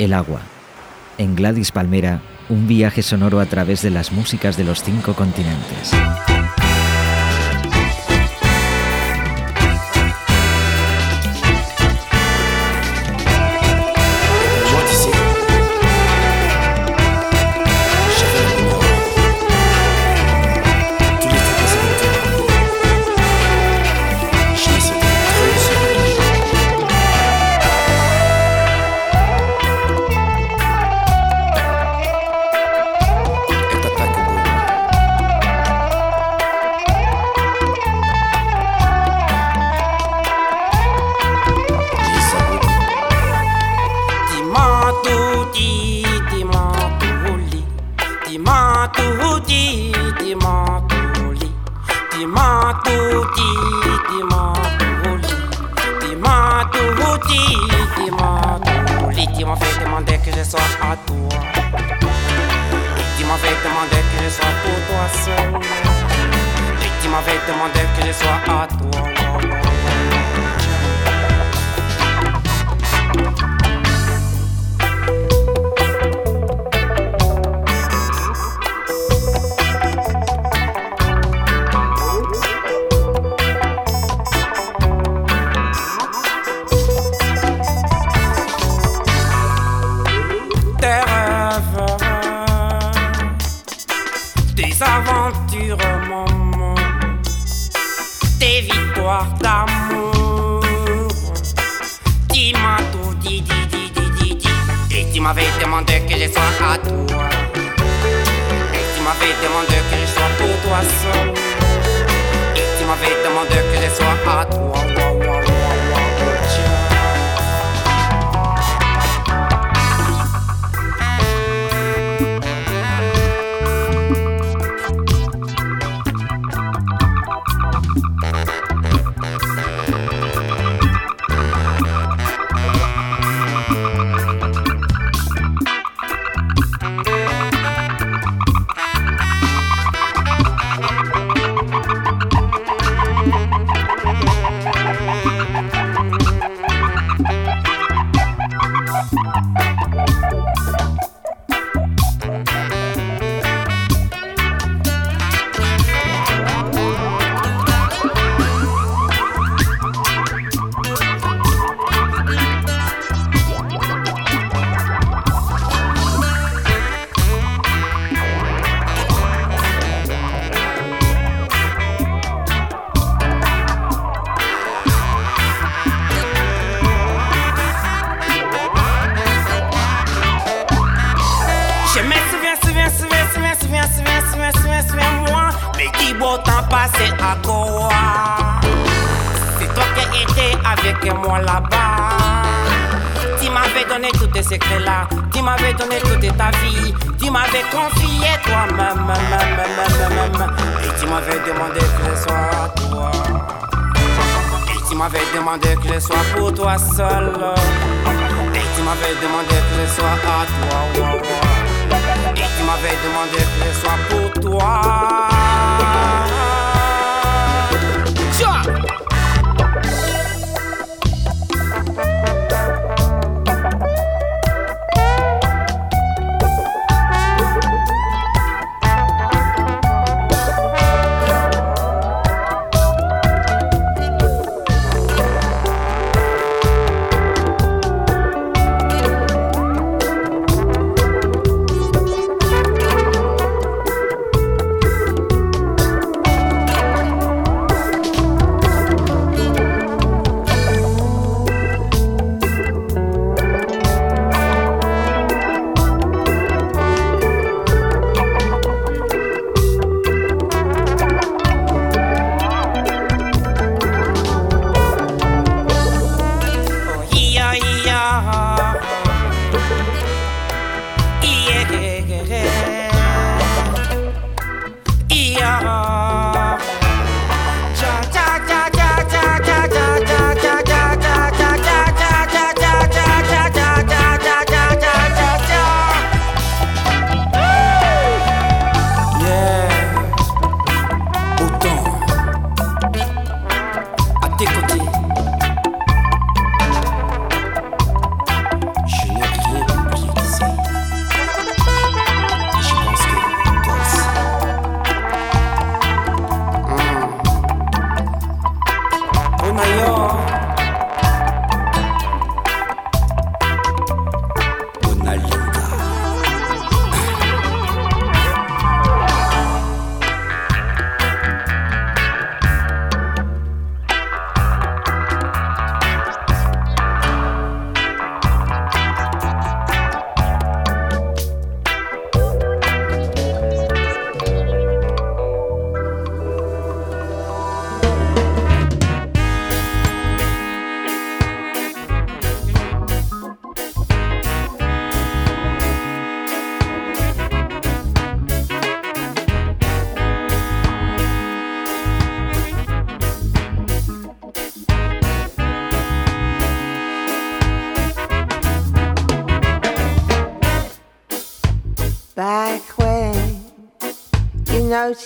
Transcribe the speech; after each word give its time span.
El 0.00 0.14
agua. 0.14 0.40
En 1.18 1.36
Gladys 1.36 1.72
Palmera, 1.72 2.22
un 2.48 2.66
viaje 2.66 3.02
sonoro 3.02 3.38
a 3.38 3.44
través 3.44 3.82
de 3.82 3.90
las 3.90 4.12
músicas 4.12 4.56
de 4.56 4.64
los 4.64 4.82
cinco 4.82 5.12
continentes. 5.12 5.92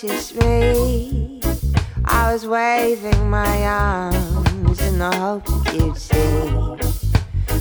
Noticed 0.02 0.34
me, 0.36 1.40
I 2.04 2.32
was 2.32 2.46
waving 2.46 3.30
my 3.30 3.64
arms 3.64 4.80
in 4.80 4.98
the 4.98 5.14
hope 5.16 5.46
you'd 5.72 5.96
see. 5.96 6.48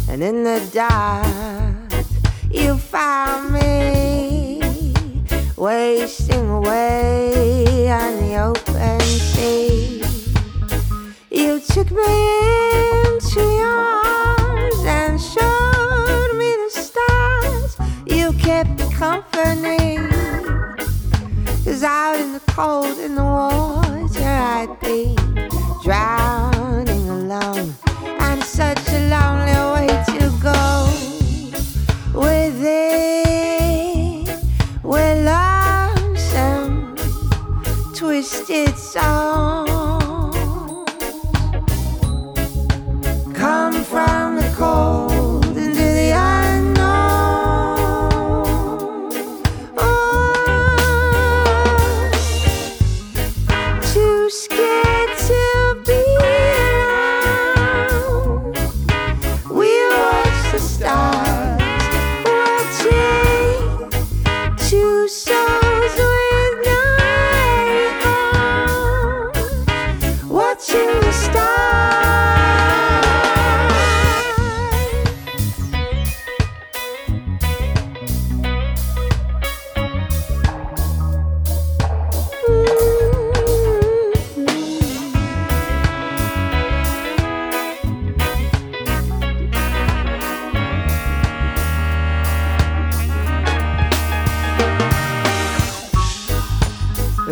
And 0.09 0.24
in 0.24 0.44
the 0.44 0.59
dark, 0.74 2.06
you 2.50 2.77
found 2.77 3.53
me 3.53 4.62
wasting 5.56 6.50
away 6.50 7.91
on 7.91 8.15
the 8.21 8.38
open 8.41 9.00
sea. 9.01 10.03
You 11.29 11.59
took 11.59 11.91
me 11.91 12.13
into 13.06 13.41
your 13.41 13.77
arms 14.06 14.79
and 14.86 15.21
showed 15.21 16.33
me 16.38 16.50
the 16.63 16.69
stars. 16.71 17.77
You 18.07 18.33
kept 18.33 18.79
me 18.79 18.91
company. 18.94 19.32
Cause 21.83 21.91
out 21.91 22.18
in 22.18 22.31
the 22.31 22.39
cold, 22.47 22.97
in 22.97 23.15
the 23.15 23.24
water, 23.24 24.24
I'd 24.24 24.80
be 24.80 25.18
drowning 25.83 27.09
alone. 27.09 27.75
And 28.21 28.41
such 28.41 28.88
a 28.88 29.09
lonely 29.09 29.51
way 29.74 29.88
to 30.13 30.31
go. 30.41 30.88
Within, 32.18 33.44
we're 34.81 35.15
lonesome, 35.25 36.95
twisted 37.94 38.77
songs. 38.77 39.32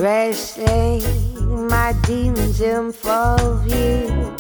Wrestling 0.02 1.04
my 1.68 1.94
demons 2.08 2.60
in 2.60 2.92
full 2.92 3.58
view. 3.58 4.36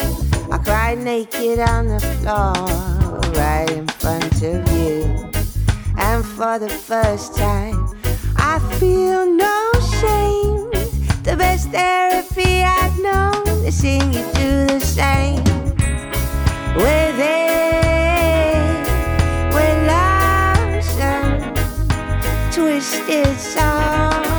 I 0.51 0.57
cry 0.57 0.95
naked 0.95 1.59
on 1.59 1.87
the 1.87 1.99
floor, 1.99 2.55
right 3.35 3.69
in 3.69 3.87
front 3.87 4.41
of 4.41 4.67
you. 4.71 5.03
And 5.99 6.25
for 6.25 6.57
the 6.57 6.67
first 6.67 7.35
time, 7.37 7.87
I 8.37 8.57
feel 8.79 9.27
no 9.27 9.71
shame. 10.01 10.71
The 11.21 11.35
best 11.37 11.69
therapy 11.69 12.63
I've 12.63 12.97
known 12.97 13.63
is 13.63 13.75
seeing 13.75 14.11
you 14.11 14.25
do 14.33 14.65
the 14.65 14.79
same. 14.79 15.43
With 16.73 17.19
it, 17.19 18.81
with 19.53 19.77
lonesome, 19.93 21.53
twisted 22.51 23.37
song. 23.37 24.30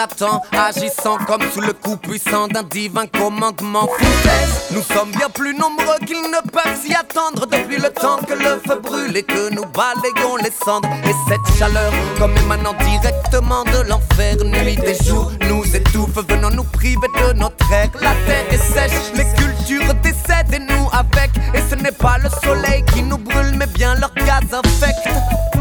Agissant 0.00 1.18
comme 1.26 1.42
sous 1.52 1.60
le 1.60 1.72
coup 1.72 1.96
puissant 1.96 2.46
d'un 2.48 2.62
divin 2.62 3.06
commandement. 3.06 3.88
Foutaise, 3.88 4.70
nous 4.70 4.82
sommes 4.82 5.10
bien 5.10 5.28
plus 5.30 5.54
nombreux 5.54 5.98
qu'ils 6.06 6.22
ne 6.22 6.50
peuvent 6.50 6.80
s'y 6.80 6.94
attendre 6.94 7.46
depuis 7.46 7.76
le 7.76 7.90
temps 7.90 8.18
que 8.18 8.34
le 8.34 8.60
feu 8.66 8.80
brûle 8.80 9.16
et 9.16 9.22
que 9.22 9.50
nous 9.50 9.64
balayons 9.66 10.36
les 10.36 10.52
cendres. 10.64 10.88
Et 11.04 11.14
cette 11.28 11.58
chaleur, 11.58 11.92
comme 12.18 12.36
émanant 12.36 12.74
directement 12.84 13.64
de 13.64 13.88
l'enfer, 13.88 14.36
nuit 14.44 14.78
et 14.84 15.04
jour, 15.04 15.32
nous 15.48 15.64
étouffe, 15.74 16.24
venant 16.28 16.50
nous 16.50 16.64
priver 16.64 17.08
de 17.20 17.32
notre 17.32 17.72
air. 17.72 17.90
La 18.00 18.14
terre 18.26 18.46
est 18.50 18.72
sèche, 18.72 19.12
les 19.14 19.26
cultures 19.34 19.94
décèdent 19.94 20.54
et 20.54 20.58
nous 20.60 20.88
avec. 20.92 21.30
Et 21.54 21.62
ce 21.68 21.74
n'est 21.74 21.92
pas 21.92 22.18
le 22.18 22.28
soleil 22.42 22.84
qui 22.92 23.02
nous 23.02 23.18
brûle, 23.18 23.54
mais 23.56 23.66
bien 23.66 23.94
leur 23.96 24.12
gaz 24.14 24.52
infect. 24.52 25.57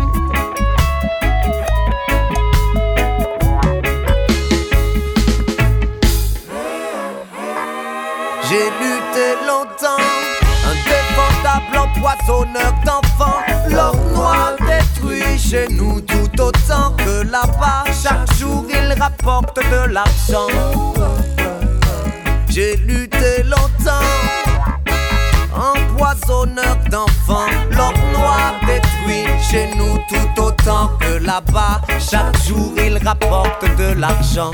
Longtemps, 9.58 10.04
indéfendable 10.70 11.78
empoisonneur 11.78 12.74
d'enfants. 12.86 13.42
L'or 13.70 13.96
noir 14.14 14.56
détruit 14.60 15.38
chez 15.38 15.68
nous 15.70 16.02
tout 16.02 16.42
autant 16.42 16.92
que 16.98 17.24
là-bas. 17.24 17.86
Chaque 18.04 18.32
jour 18.38 18.66
il 18.70 18.94
rapporte 19.00 19.58
de 19.58 19.92
l'argent. 19.92 20.48
J'ai 22.50 22.76
lutté 22.78 23.44
longtemps, 23.44 24.12
empoisonneur 25.56 26.78
d'enfants. 26.92 27.50
L'or 27.72 27.94
noir 28.14 28.54
détruit 28.68 29.26
chez 29.50 29.70
nous 29.76 29.98
tout 30.10 30.42
autant 30.42 30.90
que 31.00 31.24
là-bas. 31.24 31.82
Chaque 32.00 32.38
jour 32.44 32.74
il 32.78 32.98
rapporte 33.04 33.66
de 33.78 34.00
l'argent. 34.00 34.52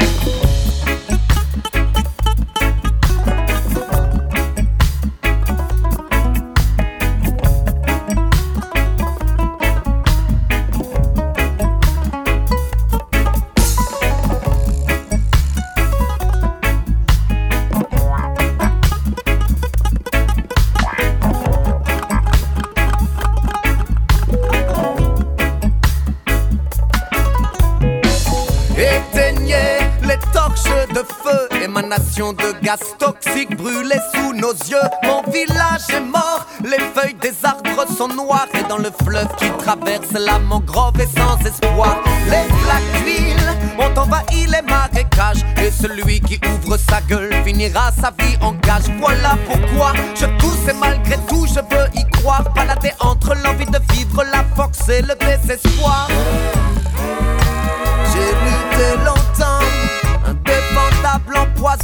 De 32.15 32.61
gaz 32.61 32.79
toxiques 32.99 33.57
brûlés 33.57 33.99
sous 34.13 34.33
nos 34.33 34.51
yeux. 34.51 34.87
Mon 35.03 35.23
village 35.31 35.89
est 35.89 35.99
mort, 35.99 36.45
les 36.63 36.77
feuilles 36.93 37.15
des 37.15 37.33
arbres 37.43 37.87
sont 37.97 38.07
noires 38.07 38.47
et 38.53 38.63
dans 38.69 38.77
le 38.77 38.91
fleuve 39.03 39.29
qui 39.37 39.49
traverse 39.57 40.11
la 40.13 40.37
mangrove 40.37 40.99
est 40.99 41.17
sans 41.17 41.39
espoir. 41.39 41.97
Les 42.25 42.43
flaques 42.59 43.03
d'huile 43.03 43.79
ont 43.79 43.99
envahi 43.99 44.45
les 44.45 44.61
marécages 44.61 45.43
et 45.57 45.71
celui 45.71 46.19
qui 46.21 46.39
ouvre 46.53 46.77
sa 46.77 47.01
gueule 47.01 47.33
finira 47.43 47.91
sa 47.99 48.11
vie 48.11 48.37
en 48.41 48.53
cage. 48.53 48.83
Voilà 48.99 49.35
pourquoi 49.47 49.93
je 50.13 50.25
tousse 50.37 50.67
et 50.69 50.73
malgré 50.73 51.17
tout 51.27 51.47
je 51.47 51.61
veux 51.75 51.87
y 51.95 52.05
croire. 52.11 52.43
Balader 52.53 52.91
entre 52.99 53.33
l'envie 53.43 53.65
de 53.65 53.79
vivre, 53.91 54.23
la 54.23 54.43
force 54.55 54.87
et 54.87 55.01
le 55.01 55.15
désespoir. 55.15 56.07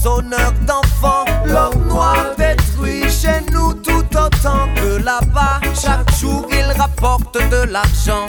Empoisonneur 0.09 0.53
d'enfants. 0.65 1.25
L'or 1.45 1.75
noir 1.87 2.35
détruit 2.37 3.09
chez 3.09 3.41
nous 3.51 3.73
tout 3.73 4.05
autant 4.17 4.67
que 4.75 5.03
là-bas. 5.03 5.59
Chaque 5.79 6.11
jour 6.19 6.45
il 6.51 6.71
rapporte 6.79 7.37
de 7.49 7.71
l'argent. 7.71 8.25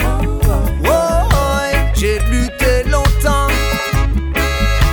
Oh, 0.85 1.29
j'ai 1.95 2.19
lutté 2.31 2.85
longtemps. 2.85 3.49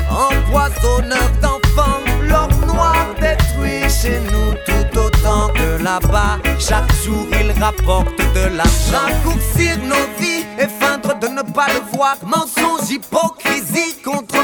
Empoisonneur 0.10 1.30
d'enfants. 1.42 2.00
L'or 2.24 2.50
noir 2.66 2.96
détruit 3.20 3.90
chez 3.90 4.20
nous 4.32 4.54
tout 4.66 5.00
autant 5.00 5.50
que 5.50 5.84
là-bas. 5.84 6.40
Chaque 6.60 6.92
jour 7.04 7.28
il 7.40 7.52
rapporte 7.62 8.18
de 8.18 8.56
l'argent. 8.56 9.08
Raccourcir 9.08 9.78
nos 9.84 10.08
vies 10.20 10.46
et 10.60 10.68
feindre 10.68 11.18
de 11.20 11.28
ne 11.28 11.42
pas 11.42 11.68
le 11.68 11.82
voir. 11.96 12.16
Mensonge, 12.24 12.90
hypocrisie 12.90 13.96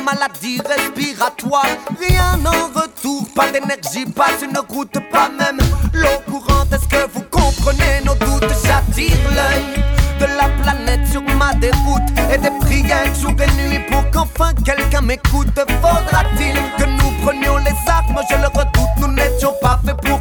maladie 0.04 0.60
respiratoire. 0.66 1.66
Rien 2.00 2.40
en 2.46 2.80
retour, 2.80 3.26
pas 3.36 3.52
d'énergie, 3.52 4.06
pas 4.06 4.32
une 4.42 4.58
route, 4.70 4.98
pas 5.12 5.30
même 5.30 5.60
l'eau 5.94 6.20
courante. 6.30 6.72
Est-ce 6.72 6.88
que 6.88 7.10
vous 7.14 7.24
comprenez 7.32 8.02
nos 8.06 8.16
doutes? 8.16 8.52
J'attire 8.64 9.18
l'œil 9.36 9.84
de 10.20 10.26
la 10.26 10.48
planète 10.62 11.08
sur 11.10 11.24
ma 11.38 11.54
déroute 11.56 12.10
et 12.34 12.38
des 12.38 12.52
prières 12.62 13.14
jour 13.16 13.32
et 13.32 13.52
nuit 13.62 13.80
pour 13.90 14.04
qu'enfin 14.12 14.54
quelqu'un 14.66 15.02
m'écoute. 15.02 15.60
Faudra-t-il 15.82 16.56
que 16.78 16.90
nous 16.90 17.12
prenions 17.24 17.58
les 17.58 17.76
armes? 17.90 18.22
Je 18.30 18.36
le 18.36 18.48
redoute, 18.48 18.96
nous 19.00 19.12
n'étions 19.12 19.54
pas 19.62 19.80
faits 19.86 19.98
pour 20.02 20.20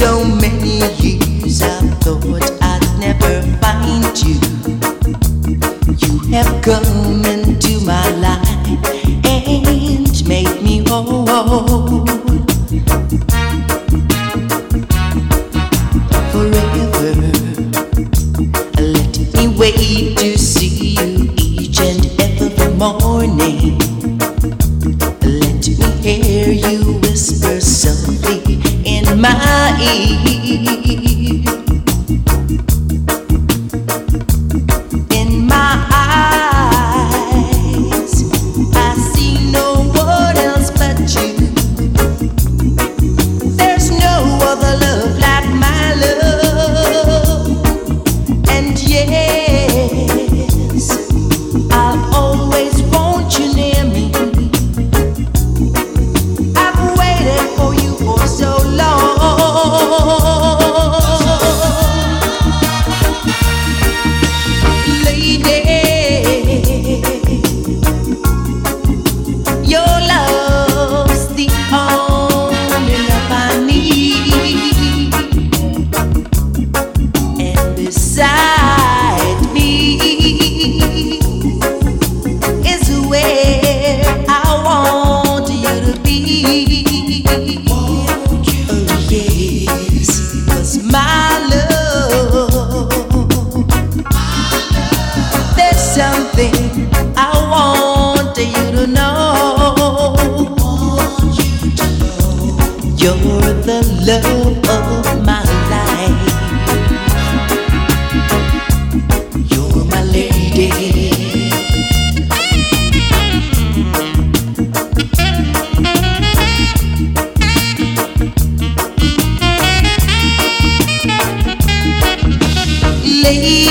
So 0.00 0.24
many 0.24 0.78
years 0.96 1.60
I 1.60 1.80
thought 2.00 2.24
I'd 2.62 2.98
never 2.98 3.42
find 3.60 4.16
you. 4.24 4.40
You 5.98 6.32
have 6.32 6.62
come. 6.62 7.19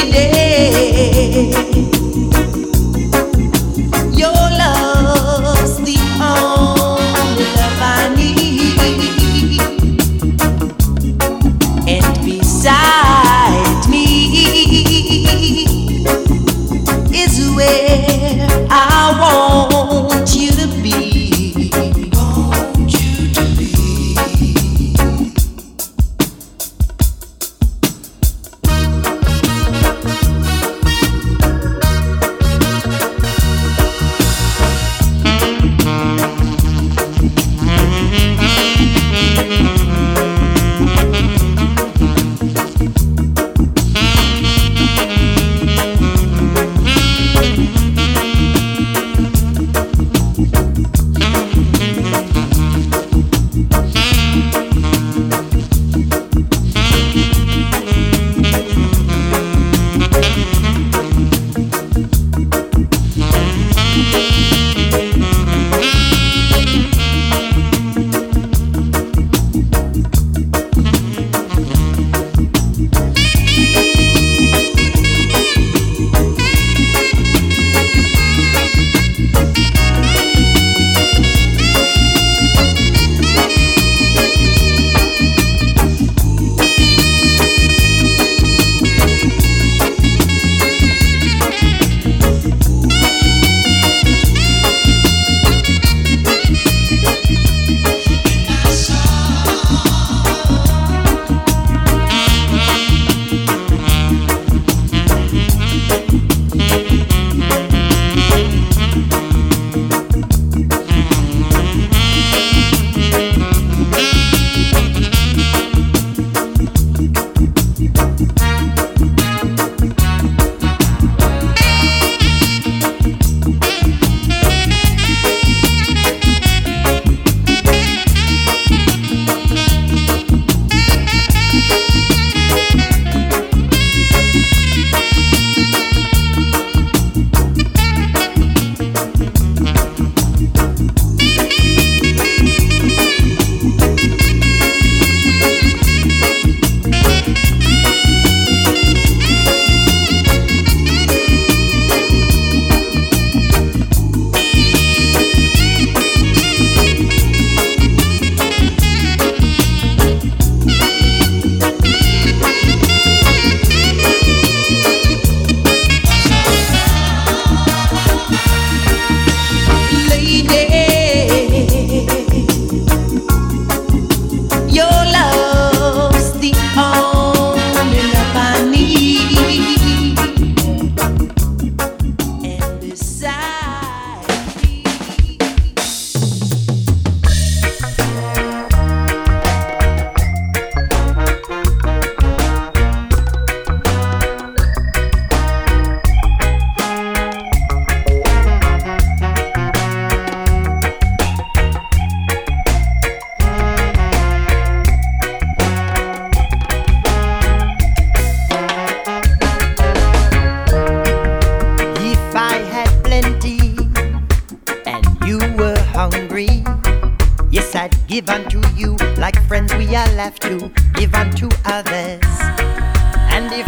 see. 0.07 0.28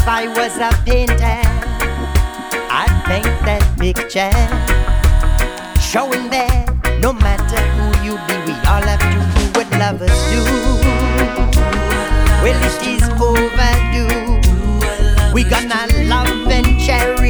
if 0.02 0.08
I 0.08 0.28
was 0.28 0.58
a 0.58 0.72
painter, 0.84 1.42
I'd 2.74 3.04
paint 3.06 3.38
that 3.46 3.64
picture. 3.78 4.34
Showing 5.80 6.28
that 6.32 6.66
no 7.02 7.14
matter 7.14 7.62
who 7.78 7.86
you 8.06 8.14
be, 8.26 8.36
we 8.48 8.54
all 8.66 8.82
have 8.82 8.98
to 8.98 9.22
do 9.38 9.44
what 9.54 9.70
lovers 9.78 10.18
do. 10.34 10.42
Well, 12.42 12.62
it 12.66 12.82
is 12.94 13.04
overdue. 13.22 14.42
We 15.36 15.44
gonna 15.44 15.86
love 16.10 16.50
and 16.50 16.80
cherish. 16.80 17.21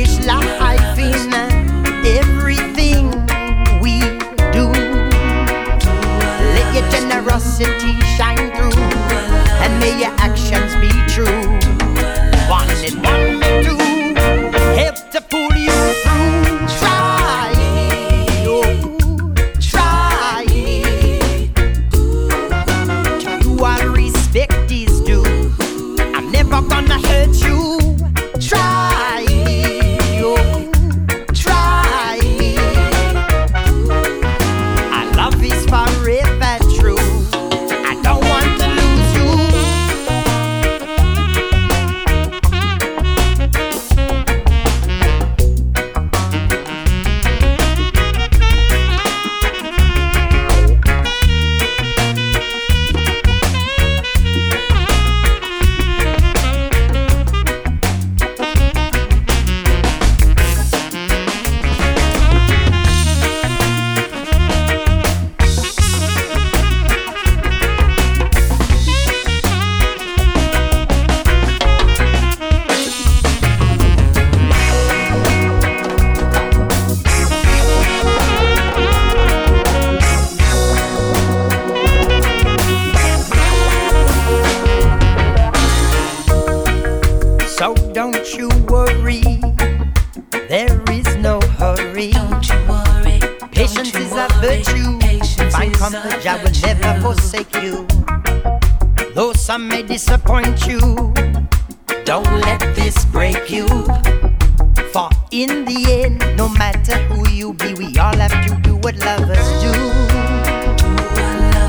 never 96.82 97.02
forsake 97.02 97.54
you. 97.62 97.86
Though 99.14 99.34
some 99.34 99.68
may 99.68 99.84
disappoint 99.84 100.66
you, 100.68 100.80
don't 102.06 102.32
let 102.42 102.60
this 102.76 103.06
break 103.06 103.50
you. 103.50 103.68
For 104.94 105.10
in 105.32 105.66
the 105.66 106.04
end, 106.04 106.20
no 106.38 106.50
matter 106.50 106.98
who 107.08 107.30
you 107.30 107.54
be, 107.54 107.74
we 107.74 107.98
all 107.98 108.16
have 108.16 108.38
to 108.48 108.56
do 108.62 108.76
what 108.78 108.96
lovers 108.98 109.48
do. 109.62 109.74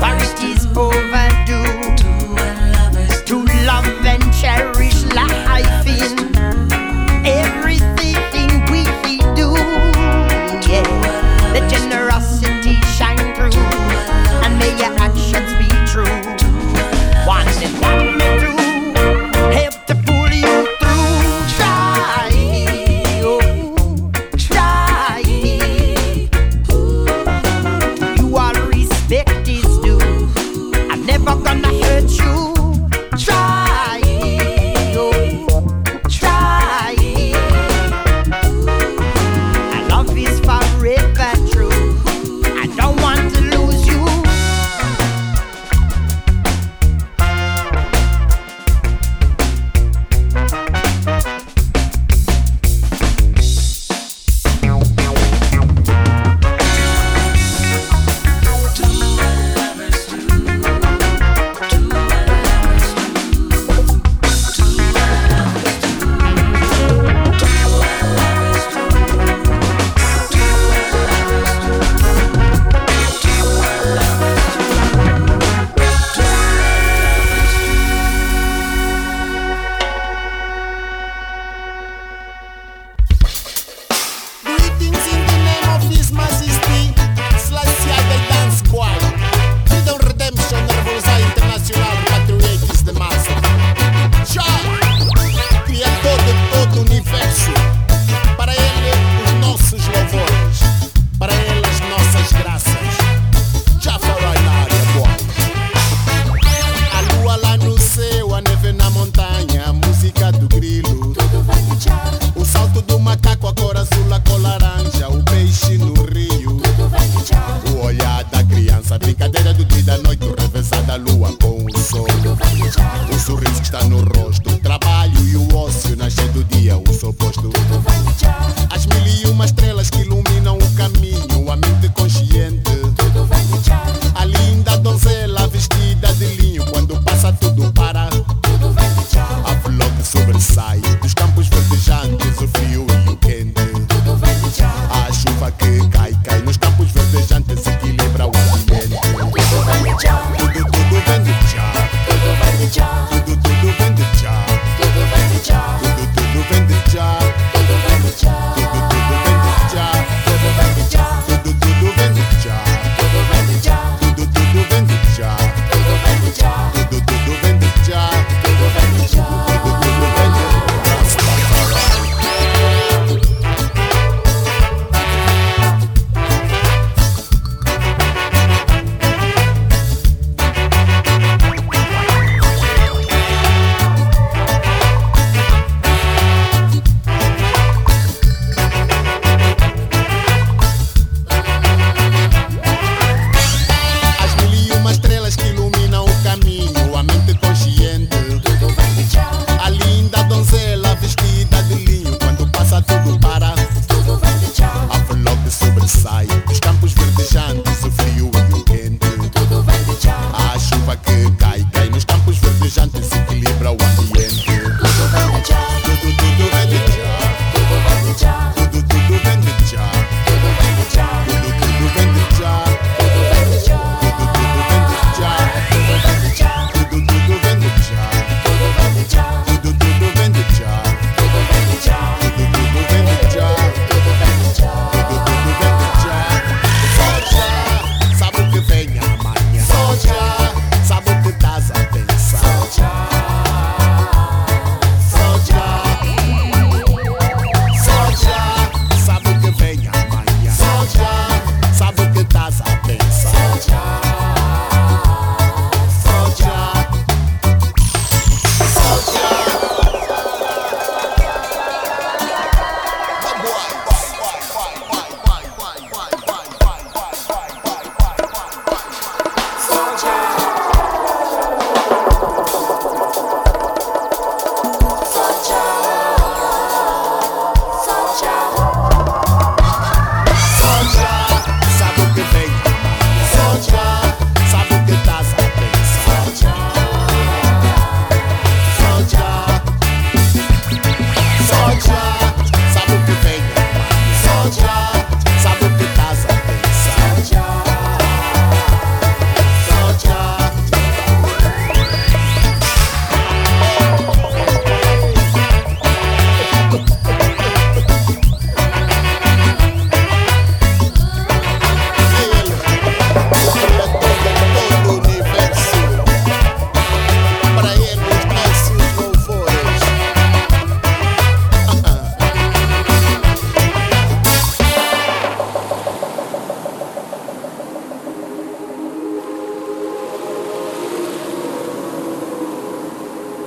For 0.01 0.13
it 0.25 0.43
is 0.43 0.65
over. 0.75 1.22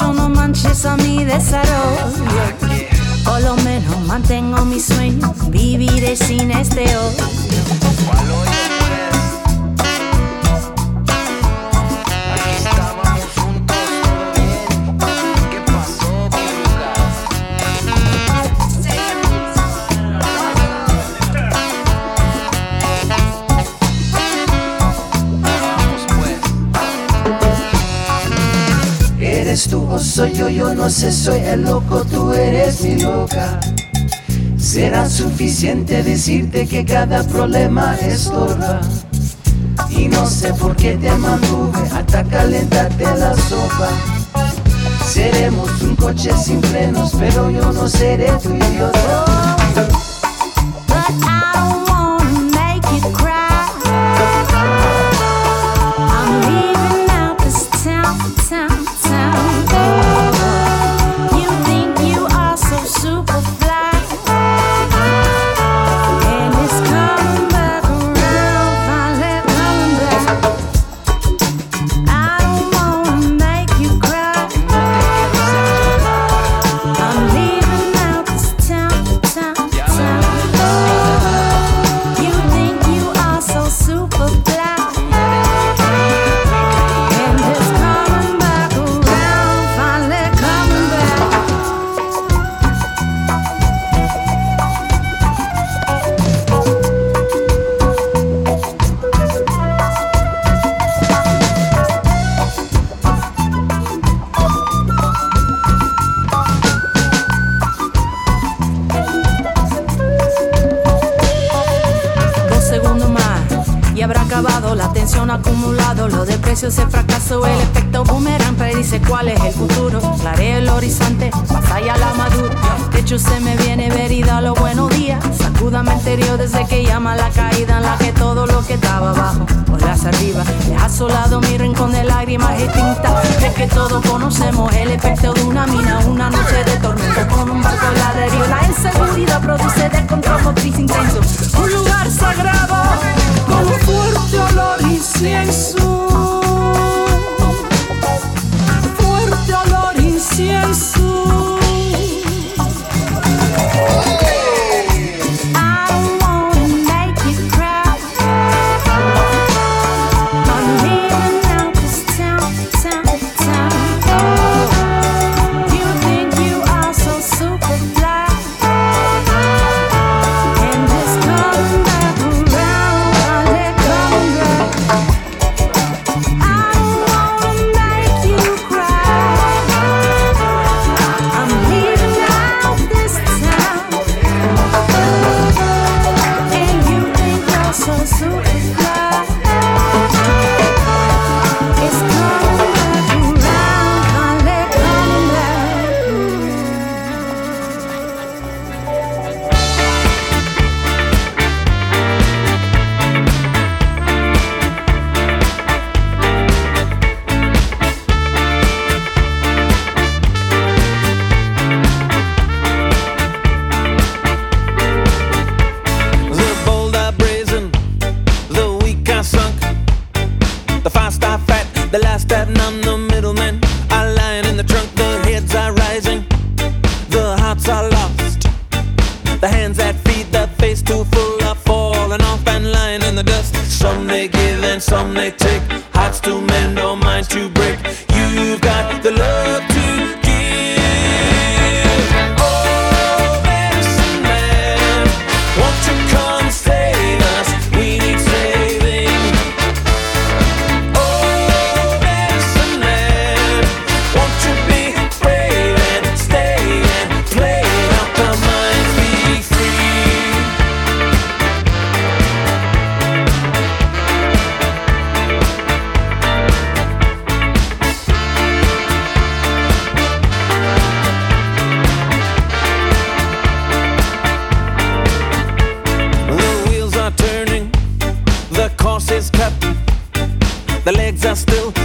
Fue 0.00 0.06
gacho, 0.06 0.12
no 0.12 0.28
manches 0.28 0.84
a 0.84 0.96
mi 0.96 1.24
desarrollo. 1.24 2.06
Por 3.24 3.40
lo 3.42 3.56
menos 3.56 4.00
mantengo 4.06 4.64
mi 4.64 4.80
sueño, 4.80 5.34
viviré 5.50 6.16
sin 6.16 6.50
este 6.50 6.84
odio. 6.96 8.29
Yo, 30.54 30.74
no 30.74 30.90
sé, 30.90 31.12
soy 31.12 31.40
el 31.40 31.62
loco, 31.62 32.04
tú 32.04 32.32
eres 32.32 32.82
mi 32.82 33.00
loca. 33.00 33.60
Será 34.56 35.08
suficiente 35.08 36.02
decirte 36.02 36.66
que 36.66 36.84
cada 36.84 37.22
problema 37.24 37.96
es 38.00 38.26
estorba. 38.26 38.80
Y 39.90 40.08
no 40.08 40.26
sé 40.26 40.52
por 40.54 40.76
qué 40.76 40.96
te 40.96 41.10
mantuve 41.12 41.78
hasta 41.94 42.24
calentarte 42.24 43.04
la 43.04 43.34
sopa. 43.34 43.88
Seremos 45.06 45.82
un 45.82 45.96
coche 45.96 46.30
sin 46.42 46.62
frenos, 46.62 47.12
pero 47.18 47.50
yo 47.50 47.72
no 47.72 47.88
seré 47.88 48.30
tu 48.42 48.54
idiota. 48.54 49.59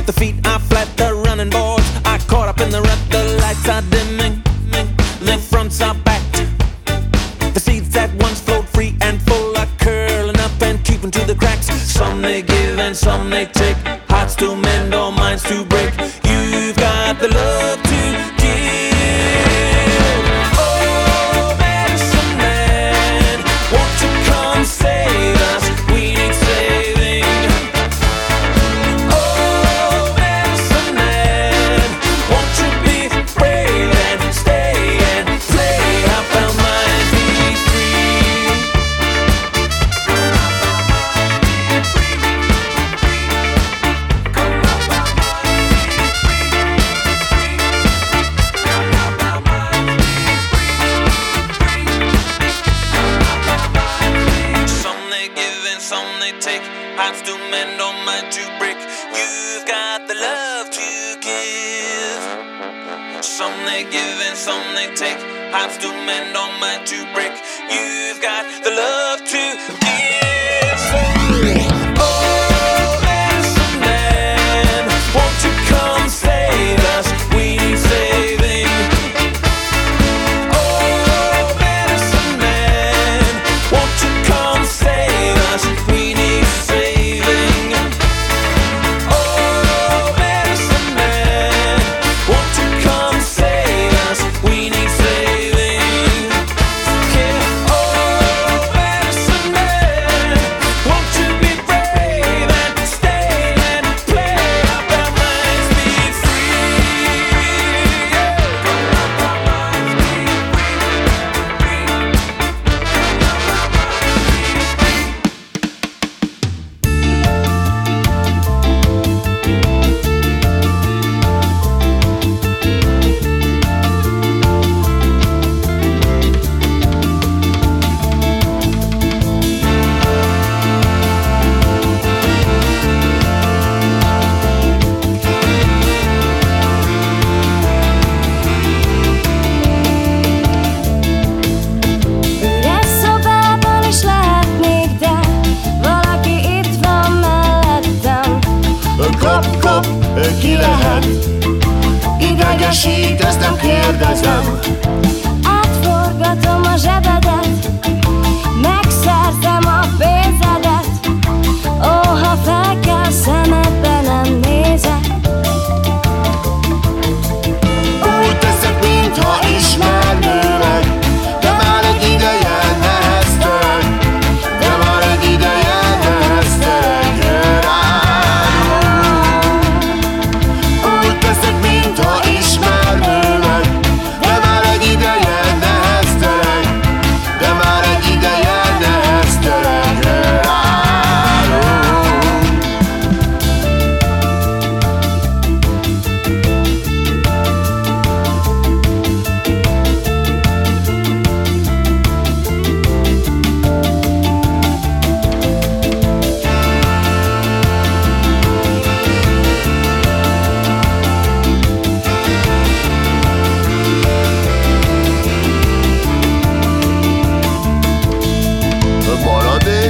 the 0.05 0.13
feet 0.13 0.34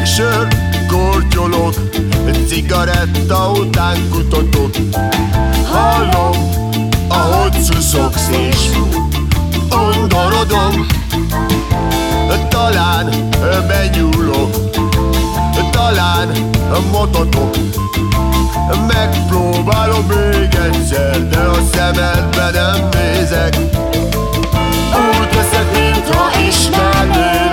sör, 0.06 0.47
kortyolok, 0.88 1.74
cigaretta 2.47 3.51
után 3.51 3.97
kutatok. 4.12 4.76
Hallom, 5.72 6.38
ahogy 7.08 7.62
szuszogsz 7.62 8.30
és 8.30 8.70
undorodom, 9.70 10.86
talán 12.49 13.10
begyúlok, 13.68 14.56
talán 15.72 16.30
mototok. 16.91 17.56
Megpróbálom 18.88 20.06
még 20.06 20.58
egyszer, 20.66 21.28
de 21.28 21.39
a 21.39 21.58
szemedbe 21.74 22.49
nem 22.53 22.89
nézek. 22.89 23.58
Úgy 25.20 25.30
teszek, 25.30 25.72
mintha 25.74 26.30
ismernék. 26.47 27.44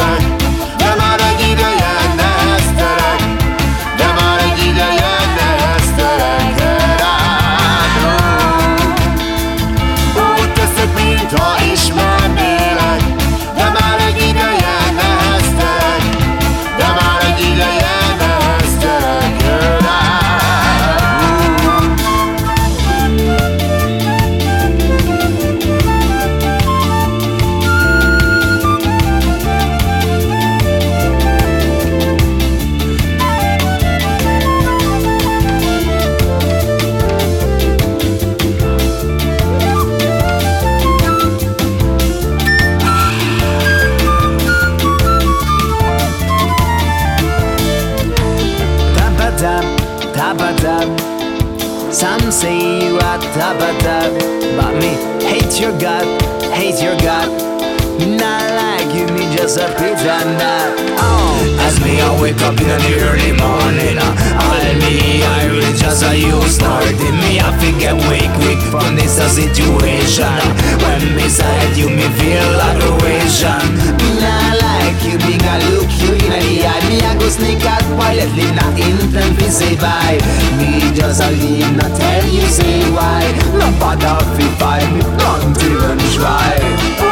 A 60.02 60.18
pretender. 60.18 60.98
Oh. 60.98 61.66
As 61.66 61.78
me 61.80 62.00
I 62.00 62.10
wake 62.20 62.40
up 62.42 62.58
in 62.58 62.66
the 62.66 62.92
early 63.06 63.32
morning, 63.38 63.98
uh, 63.98 64.42
all 64.42 64.66
me 64.82 65.22
I 65.22 65.46
really 65.46 65.74
just 65.78 66.02
a 66.02 66.14
you 66.16 66.42
starting 66.48 67.16
me. 67.22 67.38
I 67.38 67.50
forget 67.58 67.94
wake 68.10 68.30
quick 68.42 68.58
from 68.70 68.96
this 68.96 69.18
a 69.18 69.28
situation. 69.28 70.38
When 70.82 71.02
beside 71.14 71.76
you, 71.76 71.88
me 71.88 72.06
feel 72.18 72.48
like 72.58 72.82
a 72.82 72.90
ration. 73.02 73.62
Me 73.98 74.08
not 74.18 74.58
like 74.58 74.98
you, 75.06 75.18
me 75.22 75.38
a 75.38 75.54
look 75.70 75.90
you 76.02 76.12
in 76.18 76.32
the 76.34 76.66
eye. 76.66 76.82
Me 76.88 76.98
I 77.02 77.14
go 77.18 77.28
sneak 77.28 77.64
out 77.64 77.84
quietly, 77.94 78.50
not 78.58 78.74
intend 78.74 79.38
to 79.38 79.48
say 79.50 79.76
bye. 79.76 80.18
Me 80.58 80.92
just 80.94 81.22
a 81.22 81.30
leave, 81.30 81.76
not 81.76 81.94
tell 81.94 82.26
you 82.26 82.46
say 82.50 82.82
why. 82.90 83.22
No 83.54 83.70
bother 83.78 84.18
if 84.38 84.62
I 84.62 84.82
me 84.90 85.02
don't 85.18 85.54
even 85.62 85.98
try. 86.16 87.11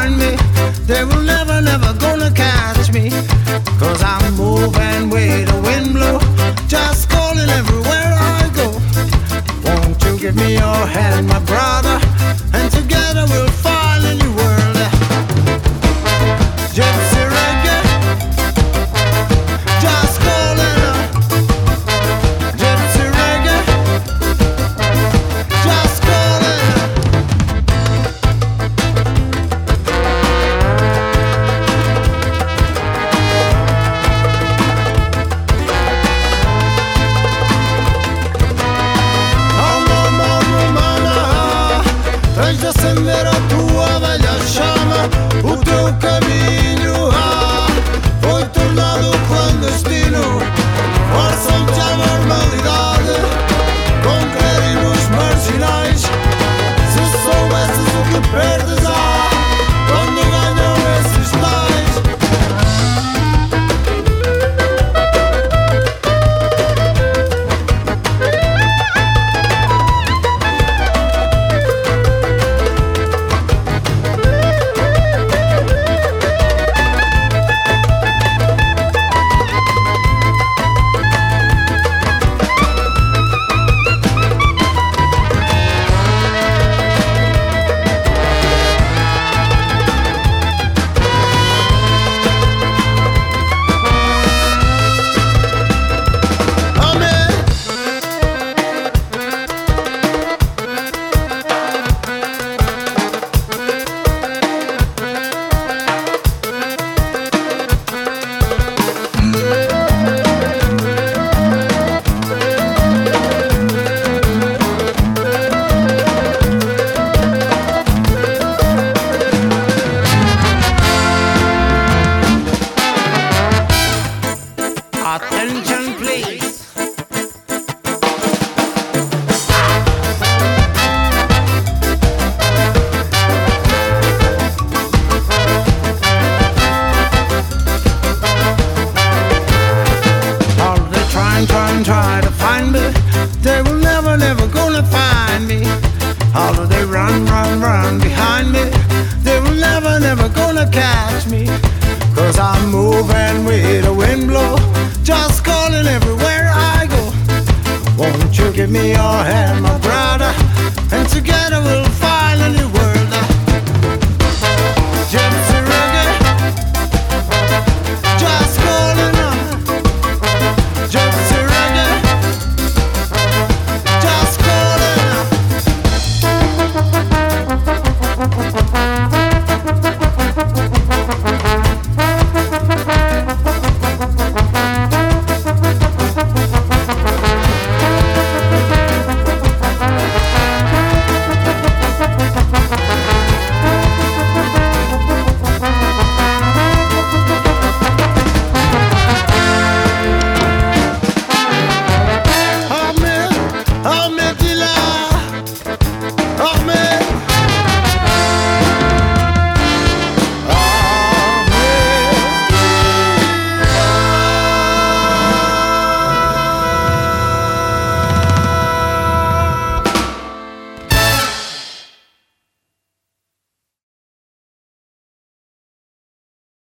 find 0.00 0.16
me. 0.18 0.32
They 0.86 1.04
will 1.04 1.22
never, 1.22 1.60
never 1.60 1.92
gonna 1.98 2.30
catch 2.30 2.92
me. 2.92 3.10
Cause 3.78 4.02
I'm 4.02 4.34
moving 4.34 5.10
with 5.10 5.39